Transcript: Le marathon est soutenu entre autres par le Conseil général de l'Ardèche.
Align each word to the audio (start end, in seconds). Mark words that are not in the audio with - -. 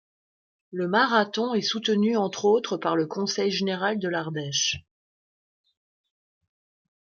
Le 0.71 0.87
marathon 0.87 1.53
est 1.53 1.61
soutenu 1.61 2.17
entre 2.17 2.45
autres 2.45 2.75
par 2.75 2.95
le 2.95 3.05
Conseil 3.05 3.51
général 3.51 3.99
de 3.99 4.09
l'Ardèche. 4.09 4.83